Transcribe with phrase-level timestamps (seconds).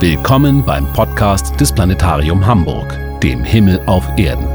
[0.00, 4.46] Willkommen beim Podcast des Planetarium Hamburg, dem Himmel auf Erden.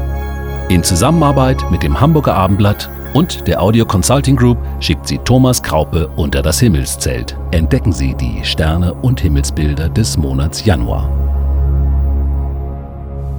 [0.68, 6.08] In Zusammenarbeit mit dem Hamburger Abendblatt und der Audio Consulting Group schickt sie Thomas Kraupe
[6.16, 7.36] unter das Himmelszelt.
[7.52, 11.08] Entdecken Sie die Sterne und Himmelsbilder des Monats Januar.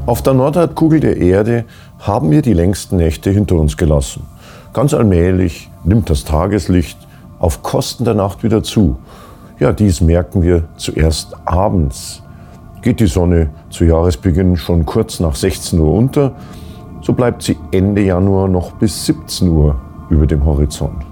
[0.05, 1.66] Auf der Nordhalbkugel der Erde
[2.00, 4.26] haben wir die längsten Nächte hinter uns gelassen.
[4.72, 6.98] Ganz allmählich nimmt das Tageslicht
[7.39, 8.95] auf Kosten der Nacht wieder zu.
[9.59, 12.21] Ja, dies merken wir zuerst abends.
[12.84, 16.33] Geht die Sonne zu Jahresbeginn schon kurz nach 16 Uhr unter,
[17.02, 19.75] so bleibt sie Ende Januar noch bis 17 Uhr
[20.11, 21.03] über dem Horizont.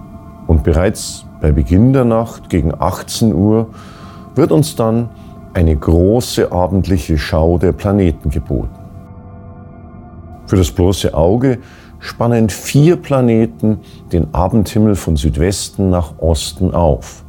[0.45, 3.69] Und bereits bei Beginn der Nacht gegen 18 Uhr
[4.35, 5.09] wird uns dann
[5.55, 8.69] eine große abendliche Schau der Planeten geboten.
[10.45, 11.57] Für das bloße Auge
[11.97, 13.79] spannen vier Planeten
[14.11, 17.24] den Abendhimmel von Südwesten nach Osten auf.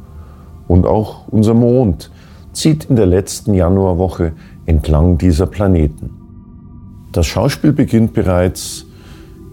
[0.67, 2.11] Und auch unser Mond
[2.53, 4.33] zieht in der letzten Januarwoche
[4.65, 6.09] entlang dieser Planeten.
[7.11, 8.85] Das Schauspiel beginnt bereits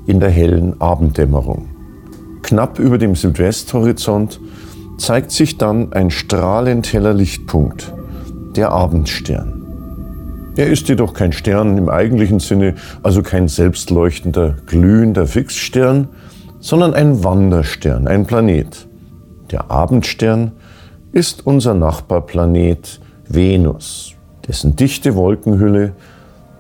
[0.06, 1.68] in der hellen Abenddämmerung.
[2.42, 4.40] Knapp über dem Südwesthorizont
[4.98, 7.92] zeigt sich dann ein strahlend heller Lichtpunkt,
[8.54, 9.62] der Abendstern.
[10.56, 16.08] Er ist jedoch kein Stern im eigentlichen Sinne, also kein selbstleuchtender, glühender Fixstern,
[16.60, 18.86] sondern ein Wanderstern, ein Planet.
[19.50, 20.52] Der Abendstern
[21.14, 24.16] ist unser Nachbarplanet Venus,
[24.48, 25.92] dessen dichte Wolkenhülle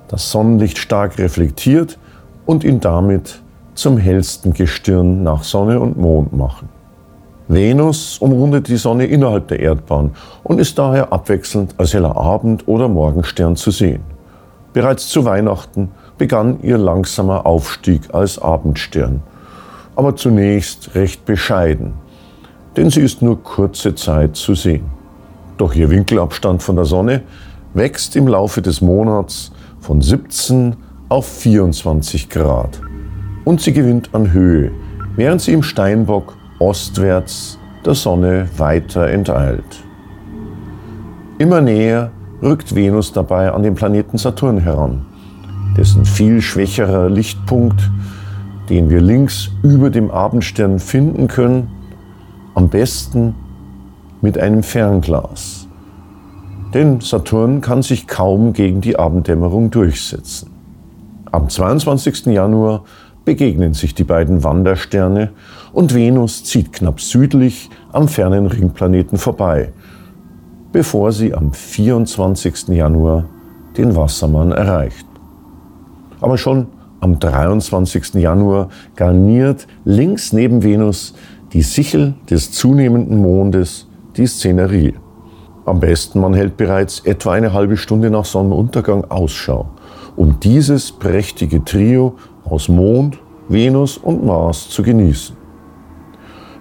[0.06, 1.98] das Sonnenlicht stark reflektiert
[2.46, 3.40] und ihn damit
[3.74, 6.68] zum hellsten Gestirn nach Sonne und Mond machen.
[7.48, 10.12] Venus umrundet die Sonne innerhalb der Erdbahn
[10.44, 14.04] und ist daher abwechselnd als heller Abend- oder Morgenstern zu sehen.
[14.72, 19.20] Bereits zu Weihnachten begann ihr langsamer Aufstieg als Abendstern,
[19.96, 22.03] aber zunächst recht bescheiden
[22.76, 24.84] denn sie ist nur kurze Zeit zu sehen.
[25.56, 27.22] Doch ihr Winkelabstand von der Sonne
[27.74, 30.76] wächst im Laufe des Monats von 17
[31.08, 32.80] auf 24 Grad.
[33.44, 34.72] Und sie gewinnt an Höhe,
[35.16, 39.84] während sie im Steinbock ostwärts der Sonne weiter enteilt.
[41.38, 42.10] Immer näher
[42.42, 45.04] rückt Venus dabei an den Planeten Saturn heran,
[45.76, 47.90] dessen viel schwächerer Lichtpunkt,
[48.70, 51.68] den wir links über dem Abendstern finden können,
[52.54, 53.34] am besten
[54.22, 55.68] mit einem Fernglas.
[56.72, 60.50] Denn Saturn kann sich kaum gegen die Abenddämmerung durchsetzen.
[61.30, 62.26] Am 22.
[62.26, 62.84] Januar
[63.24, 65.30] begegnen sich die beiden Wandersterne
[65.72, 69.72] und Venus zieht knapp südlich am fernen Ringplaneten vorbei,
[70.72, 72.68] bevor sie am 24.
[72.68, 73.26] Januar
[73.76, 75.06] den Wassermann erreicht.
[76.20, 76.66] Aber schon
[77.00, 78.14] am 23.
[78.14, 81.14] Januar garniert links neben Venus
[81.54, 84.94] die Sichel des zunehmenden Mondes, die Szenerie.
[85.64, 89.66] Am besten man hält bereits etwa eine halbe Stunde nach Sonnenuntergang Ausschau,
[90.16, 95.36] um dieses prächtige Trio aus Mond, Venus und Mars zu genießen.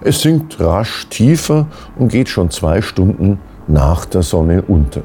[0.00, 1.66] Es sinkt rasch tiefer
[1.98, 5.02] und geht schon zwei Stunden nach der Sonne unter.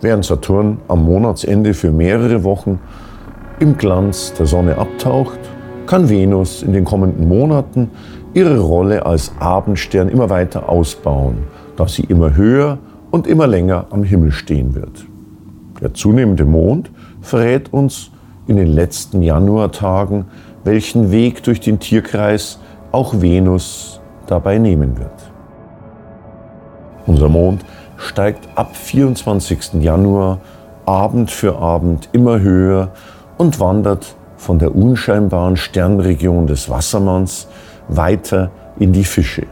[0.00, 2.80] Während Saturn am Monatsende für mehrere Wochen
[3.60, 5.38] im Glanz der Sonne abtaucht,
[5.86, 7.90] kann Venus in den kommenden Monaten
[8.38, 11.38] ihre Rolle als Abendstern immer weiter ausbauen,
[11.76, 12.78] da sie immer höher
[13.10, 15.06] und immer länger am Himmel stehen wird.
[15.80, 16.88] Der zunehmende Mond
[17.20, 18.12] verrät uns
[18.46, 20.26] in den letzten Januartagen,
[20.62, 22.60] welchen Weg durch den Tierkreis
[22.92, 25.32] auch Venus dabei nehmen wird.
[27.06, 27.64] Unser Mond
[27.96, 29.82] steigt ab 24.
[29.82, 30.38] Januar
[30.86, 32.92] Abend für Abend immer höher
[33.36, 37.48] und wandert von der unscheinbaren Sternregion des Wassermanns
[37.88, 39.46] weiter in die Fische.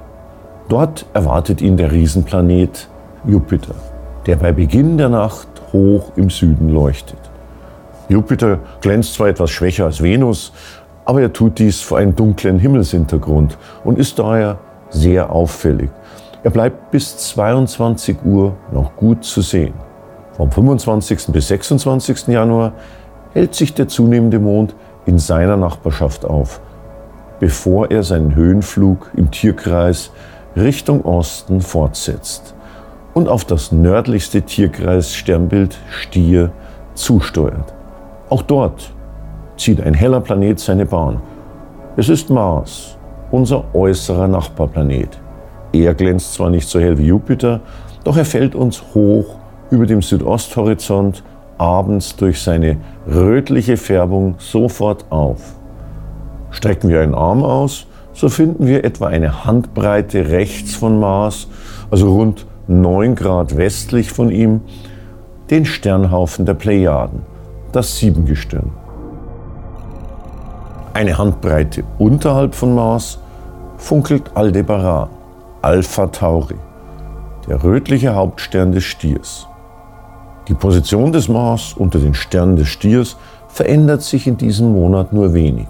[0.69, 2.89] Dort erwartet ihn der Riesenplanet
[3.25, 3.75] Jupiter,
[4.27, 7.19] der bei Beginn der Nacht hoch im Süden leuchtet.
[8.09, 10.53] Jupiter glänzt zwar etwas schwächer als Venus,
[11.05, 14.59] aber er tut dies vor einem dunklen Himmelshintergrund und ist daher
[14.91, 15.91] sehr auffällig.
[16.43, 19.75] Er bleibt bis 22 Uhr noch gut zu sehen.
[20.33, 21.33] Vom 25.
[21.33, 22.29] bis 26.
[22.29, 22.73] Januar
[23.33, 24.75] hält sich der zunehmende Mond
[25.07, 26.61] in seiner Nachbarschaft auf
[27.41, 30.11] bevor er seinen Höhenflug im Tierkreis
[30.57, 32.55] Richtung Osten fortsetzt
[33.15, 36.51] und auf das nördlichste Tierkreis-Sternbild Stier
[36.95, 37.75] zusteuert.
[38.29, 38.93] Auch dort
[39.57, 41.21] zieht ein heller Planet seine Bahn.
[41.97, 42.97] Es ist Mars,
[43.31, 45.19] unser äußerer Nachbarplanet.
[45.73, 47.61] Er glänzt zwar nicht so hell wie Jupiter,
[48.05, 49.37] doch er fällt uns hoch
[49.71, 51.23] über dem Südosthorizont
[51.59, 55.57] abends durch seine rötliche Färbung sofort auf.
[56.57, 61.49] Strecken wir einen Arm aus, so finden wir etwa eine Handbreite rechts von Mars,
[61.91, 64.63] also rund 9 Grad westlich von ihm,
[65.51, 67.21] den Sternhaufen der Plejaden,
[67.73, 68.73] das Siebengestirn.
[70.95, 73.19] Eine Handbreite unterhalb von Mars
[73.77, 75.11] funkelt Aldebaran,
[75.61, 76.57] Alpha Tauri,
[77.47, 79.47] der rötliche Hauptstern des Stiers.
[80.49, 83.19] Die Position des Mars unter den Sternen des Stiers
[83.49, 85.69] verändert sich in diesem Monat nur wenig,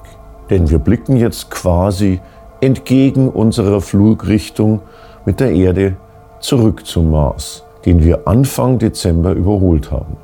[0.50, 2.20] denn wir blicken jetzt quasi
[2.60, 4.80] entgegen unserer Flugrichtung
[5.24, 5.96] mit der Erde
[6.40, 10.16] zurück zum Mars, den wir Anfang Dezember überholt haben.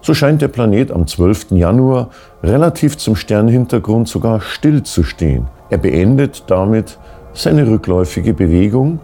[0.00, 1.52] So scheint der Planet am 12.
[1.52, 2.10] Januar
[2.42, 5.46] relativ zum Sternhintergrund sogar still zu stehen.
[5.70, 6.98] Er beendet damit
[7.32, 9.00] seine rückläufige Bewegung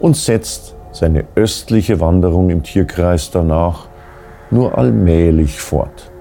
[0.00, 3.86] und setzt seine östliche Wanderung im Tierkreis danach
[4.50, 6.12] nur allmählich fort.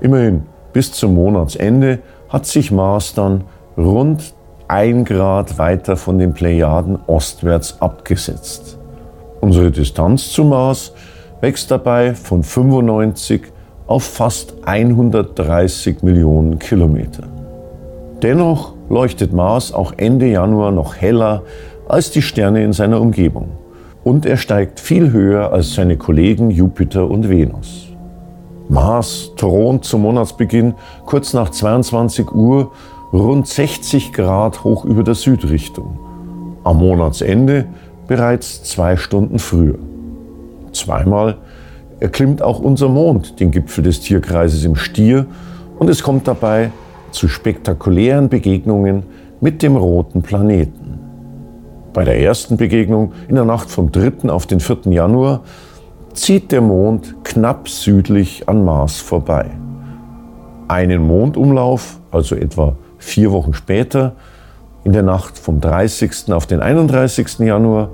[0.00, 0.42] Immerhin,
[0.72, 2.00] bis zum Monatsende
[2.30, 3.44] hat sich Mars dann
[3.76, 4.34] rund
[4.68, 8.78] ein Grad weiter von den Plejaden ostwärts abgesetzt.
[9.40, 10.92] Unsere Distanz zum Mars
[11.40, 13.42] wächst dabei von 95
[13.86, 17.24] auf fast 130 Millionen Kilometer.
[18.22, 21.42] Dennoch leuchtet Mars auch Ende Januar noch heller
[21.88, 23.48] als die Sterne in seiner Umgebung.
[24.04, 27.89] Und er steigt viel höher als seine Kollegen Jupiter und Venus.
[28.70, 30.74] Mars thront zum Monatsbeginn
[31.04, 32.70] kurz nach 22 Uhr
[33.12, 35.98] rund 60 Grad hoch über der Südrichtung.
[36.62, 37.66] Am Monatsende
[38.06, 39.78] bereits zwei Stunden früher.
[40.72, 41.38] Zweimal
[41.98, 45.26] erklimmt auch unser Mond den Gipfel des Tierkreises im Stier
[45.80, 46.70] und es kommt dabei
[47.10, 49.02] zu spektakulären Begegnungen
[49.40, 51.00] mit dem roten Planeten.
[51.92, 54.30] Bei der ersten Begegnung in der Nacht vom 3.
[54.30, 54.92] auf den 4.
[54.92, 55.42] Januar
[56.14, 59.46] zieht der Mond knapp südlich an Mars vorbei.
[60.68, 64.12] Einen Mondumlauf, also etwa vier Wochen später,
[64.84, 66.32] in der Nacht vom 30.
[66.32, 67.40] auf den 31.
[67.40, 67.90] Januar,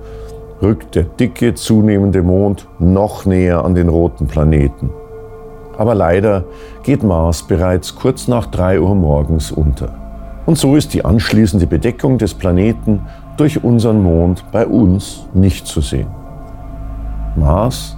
[0.62, 4.90] rückt der dicke, zunehmende Mond noch näher an den roten Planeten.
[5.76, 6.44] Aber leider
[6.82, 9.94] geht Mars bereits kurz nach 3 Uhr morgens unter.
[10.46, 13.00] Und so ist die anschließende Bedeckung des Planeten
[13.36, 16.06] durch unseren Mond bei uns nicht zu sehen.
[17.34, 17.95] Mars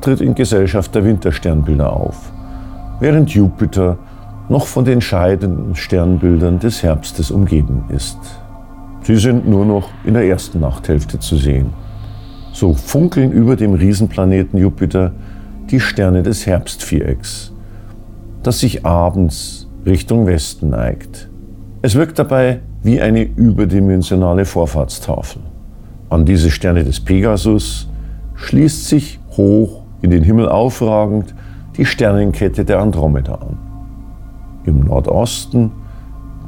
[0.00, 2.32] tritt in Gesellschaft der Wintersternbilder auf,
[3.00, 3.98] während Jupiter
[4.48, 8.18] noch von den scheidenden Sternbildern des Herbstes umgeben ist.
[9.02, 11.72] Sie sind nur noch in der ersten Nachthälfte zu sehen.
[12.52, 15.12] So funkeln über dem Riesenplaneten Jupiter
[15.70, 17.52] die Sterne des Herbstvierecks,
[18.42, 21.28] das sich abends Richtung Westen neigt.
[21.82, 25.42] Es wirkt dabei wie eine überdimensionale Vorfahrtstafel.
[26.10, 27.88] An diese Sterne des Pegasus
[28.34, 31.34] schließt sich hoch in den Himmel aufragend
[31.76, 33.56] die Sternenkette der Andromeda an.
[34.64, 35.70] Im Nordosten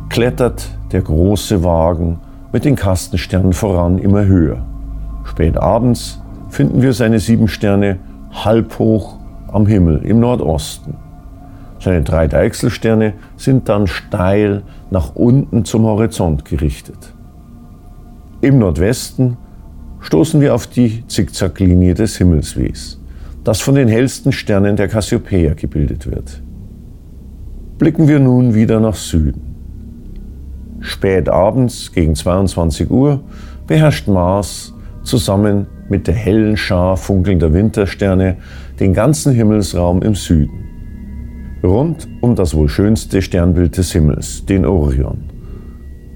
[0.08, 2.18] klettert der große Wagen
[2.52, 4.64] mit den Kastensternen voran immer höher.
[5.24, 7.98] Spät abends finden wir seine sieben Sterne
[8.32, 9.16] halb hoch
[9.52, 10.94] am Himmel im Nordosten.
[11.78, 17.14] Seine drei Deichselsterne sind dann steil nach unten zum Horizont gerichtet.
[18.42, 19.38] Im Nordwesten
[20.00, 22.99] stoßen wir auf die Zickzacklinie des Himmelswegs,
[23.44, 26.42] das von den hellsten Sternen der Cassiopeia gebildet wird.
[27.78, 29.50] Blicken wir nun wieder nach Süden.
[30.80, 33.20] Spät abends gegen 22 Uhr
[33.66, 38.36] beherrscht Mars zusammen mit der hellen Schar funkelnder Wintersterne
[38.78, 40.64] den ganzen Himmelsraum im Süden.
[41.62, 45.24] Rund um das wohl schönste Sternbild des Himmels, den Orion.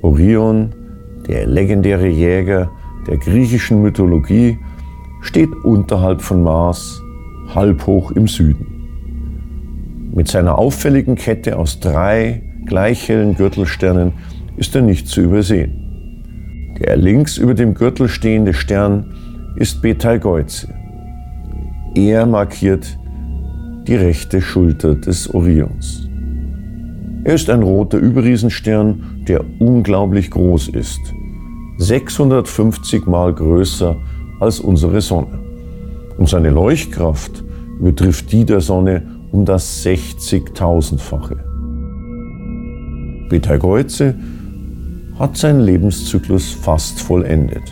[0.00, 0.75] Orion,
[1.28, 2.70] der legendäre Jäger
[3.06, 4.58] der griechischen Mythologie,
[5.20, 7.02] steht unterhalb von Mars,
[7.52, 8.74] halb hoch im Süden.
[10.14, 14.12] Mit seiner auffälligen Kette aus drei gleich hellen Gürtelsternen
[14.56, 16.74] ist er nicht zu übersehen.
[16.78, 19.12] Der links über dem Gürtel stehende Stern
[19.56, 20.68] ist Betelgeuse.
[21.94, 22.98] Er markiert
[23.86, 26.08] die rechte Schulter des Orions.
[27.24, 31.00] Er ist ein roter Überriesenstern, der unglaublich groß ist.
[31.78, 33.96] 650 Mal größer
[34.40, 35.43] als unsere Sonne.
[36.18, 37.42] Und seine Leuchtkraft
[37.78, 39.02] übertrifft die der Sonne
[39.33, 41.37] um das 60.000-fache.
[43.28, 44.14] Betelgeuse
[45.18, 47.62] hat seinen Lebenszyklus fast vollendet.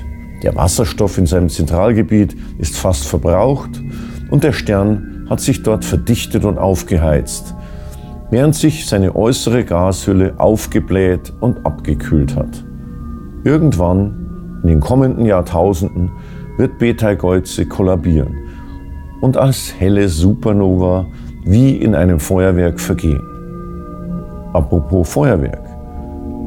[0.42, 3.70] Der Wasserstoff in seinem Zentralgebiet ist fast verbraucht
[4.30, 7.54] und der Stern hat sich dort verdichtet und aufgeheizt,
[8.30, 12.64] während sich seine äußere Gashülle aufgebläht und abgekühlt hat.
[13.44, 16.10] Irgendwann, in den kommenden Jahrtausenden,
[16.56, 18.36] wird Betelgeuse kollabieren
[19.20, 21.06] und als helle Supernova
[21.44, 23.22] wie in einem Feuerwerk vergehen.
[24.52, 25.62] Apropos Feuerwerk.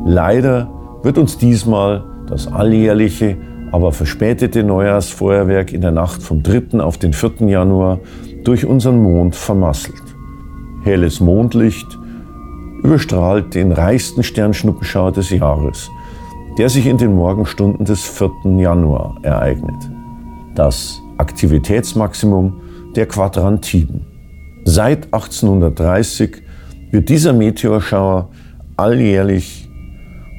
[0.06, 0.70] Leider
[1.04, 3.38] wird uns diesmal das alljährliche,
[3.72, 6.80] aber verspätete Neujahrsfeuerwerk in der Nacht vom 3.
[6.80, 7.48] auf den 4.
[7.48, 8.00] Januar
[8.44, 10.04] durch unseren Mond vermasselt.
[10.84, 11.88] Helles Mondlicht
[12.84, 15.90] überstrahlt den reichsten Sternschnuppenschauer des Jahres,
[16.58, 18.32] der sich in den Morgenstunden des 4.
[18.60, 19.95] Januar ereignet.
[20.56, 22.62] Das Aktivitätsmaximum
[22.96, 24.06] der Quadrantiden.
[24.64, 26.42] Seit 1830
[26.92, 28.30] wird dieser Meteorschauer
[28.78, 29.70] alljährlich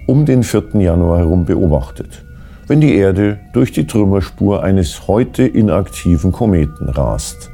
[0.07, 0.81] um den 4.
[0.81, 2.25] Januar herum beobachtet,
[2.67, 7.51] wenn die Erde durch die Trümmerspur eines heute inaktiven Kometen rast.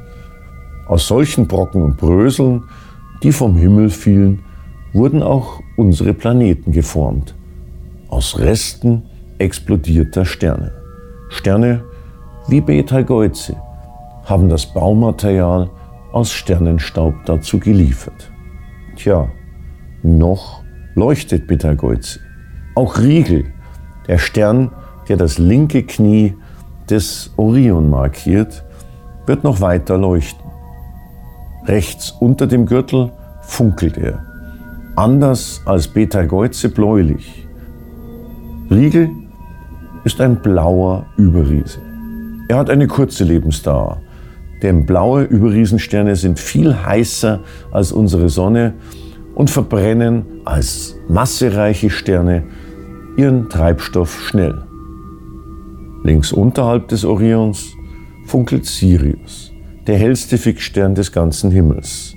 [0.87, 2.63] Aus solchen Brocken und Bröseln,
[3.23, 4.39] die vom Himmel fielen,
[4.93, 7.35] wurden auch unsere Planeten geformt.
[8.07, 9.03] Aus Resten
[9.37, 10.71] explodierter Sterne.
[11.29, 11.83] Sterne
[12.47, 13.55] wie Betelgeuse
[14.25, 15.69] haben das Baumaterial
[16.11, 18.31] aus Sternenstaub dazu geliefert.
[18.95, 19.29] Tja,
[20.03, 20.61] noch
[20.95, 22.19] leuchtet Betelgeuse.
[22.75, 23.45] Auch Riegel,
[24.07, 24.71] der Stern,
[25.07, 26.35] der das linke Knie
[26.89, 28.63] des Orion markiert,
[29.25, 30.43] wird noch weiter leuchten.
[31.65, 34.25] Rechts unter dem Gürtel funkelt er,
[34.95, 37.47] anders als Betelgeuse bläulich.
[38.69, 39.09] Riegel
[40.03, 41.92] ist ein blauer Überriese.
[42.47, 44.01] Er hat eine kurze Lebensdauer,
[44.61, 48.73] denn blaue Überriesensterne sind viel heißer als unsere Sonne
[49.35, 52.43] und verbrennen als massereiche Sterne
[53.17, 54.63] ihren Treibstoff schnell.
[56.03, 57.75] Links unterhalb des Orions
[58.25, 59.51] funkelt Sirius,
[59.87, 62.15] der hellste Fixstern des ganzen Himmels.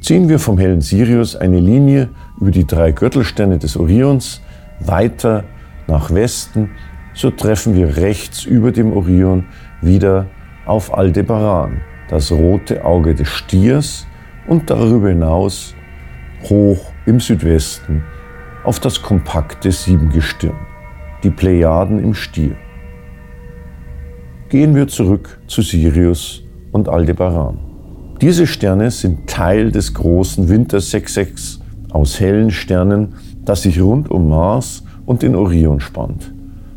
[0.00, 4.40] Ziehen wir vom hellen Sirius eine Linie über die drei Gürtelsterne des Orions
[4.80, 5.44] weiter
[5.88, 6.70] nach Westen,
[7.16, 9.46] so treffen wir rechts über dem Orion
[9.80, 10.26] wieder
[10.66, 14.06] auf Aldebaran, das rote Auge des Stiers
[14.46, 15.74] und darüber hinaus
[16.44, 18.04] hoch im Südwesten
[18.64, 20.56] auf das kompakte Siebengestirn,
[21.22, 22.54] die Plejaden im Stier.
[24.50, 27.58] Gehen wir zurück zu Sirius und Aldebaran.
[28.20, 34.28] Diese Sterne sind Teil des großen Winter 66 aus hellen Sternen, das sich rund um
[34.28, 36.35] Mars und den Orion spannt.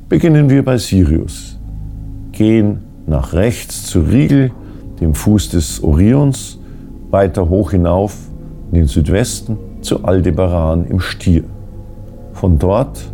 [0.09, 1.59] Beginnen wir bei Sirius,
[2.31, 4.49] gehen nach rechts zu Riegel,
[4.99, 6.57] dem Fuß des Orions,
[7.11, 8.17] weiter hoch hinauf
[8.71, 11.43] in den Südwesten zu Aldebaran im Stier.
[12.33, 13.13] Von dort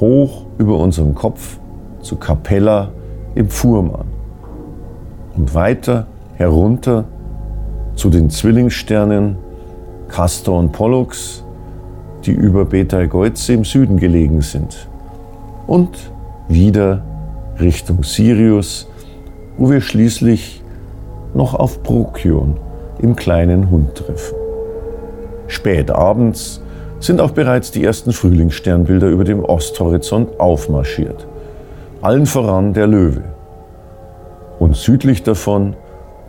[0.00, 1.58] hoch über unserem Kopf
[2.02, 2.90] zu Capella
[3.34, 4.08] im Fuhrmann
[5.34, 7.06] und weiter herunter
[7.94, 9.38] zu den Zwillingssternen
[10.08, 11.42] Castor und Pollux,
[12.26, 14.90] die über Betelgeuse im Süden gelegen sind.
[15.66, 16.12] Und
[16.48, 17.02] wieder
[17.60, 18.88] Richtung Sirius
[19.58, 20.62] wo wir schließlich
[21.34, 22.56] noch auf Procyon
[23.00, 24.36] im kleinen Hund treffen.
[25.48, 26.62] Spät abends
[27.00, 31.26] sind auch bereits die ersten Frühlingssternbilder über dem Osthorizont aufmarschiert.
[32.00, 33.22] Allen voran der Löwe.
[34.58, 35.74] Und südlich davon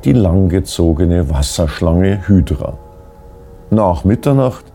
[0.03, 2.77] die langgezogene Wasserschlange Hydra.
[3.69, 4.65] Nach Mitternacht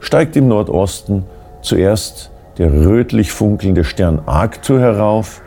[0.00, 1.24] steigt im Nordosten
[1.62, 5.42] zuerst der rötlich funkelnde Stern Arctur herauf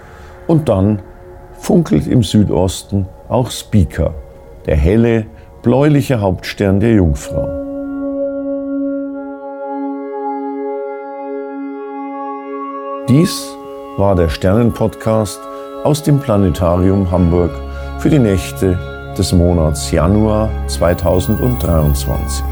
[0.48, 1.01] und dann
[1.53, 4.13] funkelt im Südosten auch Spica,
[4.65, 5.25] der helle,
[5.62, 7.48] bläuliche Hauptstern der Jungfrau.
[13.10, 13.53] Dies
[13.98, 15.39] war der Sternenpodcast
[15.83, 17.51] aus dem Planetarium Hamburg
[18.00, 18.79] für die Nächte
[19.17, 22.43] des Monats Januar 2023.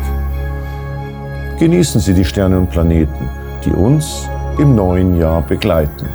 [1.58, 3.30] Genießen Sie die Sterne und Planeten,
[3.66, 4.28] die uns
[4.58, 6.08] im neuen Jahr begleiten.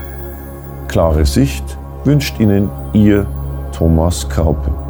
[0.88, 1.64] Klare Sicht
[2.04, 3.26] wünscht Ihnen Ihr
[3.72, 4.85] Thomas Kraupe.